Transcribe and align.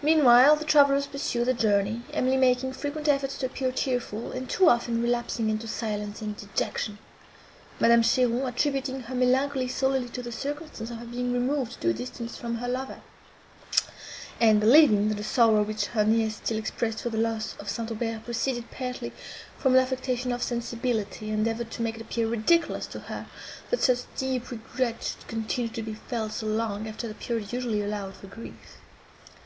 Meanwhile, 0.00 0.54
the 0.54 0.64
travellers 0.64 1.08
pursued 1.08 1.46
their 1.48 1.54
journey; 1.54 2.02
Emily 2.12 2.36
making 2.36 2.72
frequent 2.72 3.08
efforts 3.08 3.36
to 3.38 3.46
appear 3.46 3.72
cheerful, 3.72 4.30
and 4.30 4.48
too 4.48 4.68
often 4.70 5.02
relapsing 5.02 5.50
into 5.50 5.66
silence 5.66 6.22
and 6.22 6.36
dejection. 6.36 6.98
Madame 7.80 8.02
Cheron, 8.04 8.46
attributing 8.46 9.00
her 9.00 9.14
melancholy 9.16 9.66
solely 9.66 10.08
to 10.10 10.22
the 10.22 10.30
circumstance 10.30 10.92
of 10.92 10.98
her 10.98 11.04
being 11.04 11.32
removed 11.32 11.80
to 11.80 11.88
a 11.88 11.92
distance 11.92 12.36
from 12.36 12.58
her 12.58 12.68
lover, 12.68 13.00
and 14.40 14.60
believing, 14.60 15.08
that 15.08 15.16
the 15.16 15.24
sorrow, 15.24 15.64
which 15.64 15.86
her 15.86 16.04
niece 16.04 16.36
still 16.36 16.58
expressed 16.58 17.00
for 17.00 17.10
the 17.10 17.18
loss 17.18 17.56
of 17.58 17.68
St. 17.68 17.90
Aubert, 17.90 18.24
proceeded 18.24 18.70
partly 18.70 19.12
from 19.58 19.74
an 19.74 19.80
affectation 19.82 20.30
of 20.30 20.44
sensibility, 20.44 21.28
endeavoured 21.30 21.72
to 21.72 21.82
make 21.82 21.96
it 21.96 22.02
appear 22.02 22.28
ridiculous 22.28 22.86
to 22.86 23.00
her, 23.00 23.26
that 23.70 23.82
such 23.82 24.04
deep 24.16 24.52
regret 24.52 25.02
should 25.02 25.26
continue 25.26 25.70
to 25.72 25.82
be 25.82 25.94
felt 25.94 26.30
so 26.30 26.46
long 26.46 26.86
after 26.86 27.08
the 27.08 27.14
period 27.14 27.52
usually 27.52 27.82
allowed 27.82 28.14
for 28.14 28.28
grief. 28.28 28.76